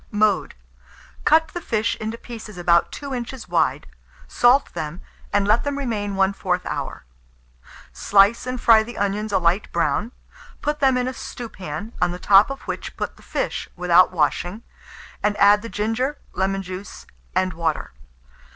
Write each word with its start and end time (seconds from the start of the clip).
Mode. 0.09 0.55
Cut 1.25 1.49
the 1.49 1.61
fish 1.61 1.95
into 1.97 2.17
pieces 2.17 2.57
about 2.57 2.91
2 2.91 3.13
inches 3.13 3.47
wide, 3.47 3.85
salt 4.27 4.73
them, 4.73 4.99
and 5.31 5.47
let 5.47 5.63
them 5.63 5.77
remain 5.77 6.15
1/4 6.15 6.65
hour. 6.65 7.05
Slice 7.93 8.47
and 8.47 8.59
fry 8.59 8.81
the 8.81 8.97
onions 8.97 9.31
a 9.31 9.37
light 9.37 9.71
brown; 9.71 10.11
put 10.59 10.79
them 10.79 10.97
in 10.97 11.07
a 11.07 11.13
stewpan, 11.13 11.93
on 12.01 12.09
the 12.09 12.17
top 12.17 12.49
of 12.49 12.61
which 12.61 12.97
put 12.97 13.15
the 13.15 13.21
fish 13.21 13.69
without 13.75 14.11
washing, 14.11 14.63
and 15.21 15.37
add 15.37 15.61
the 15.61 15.69
ginger, 15.69 16.17
lemon 16.33 16.63
juice, 16.63 17.05
and 17.35 17.53
water. 17.53 17.91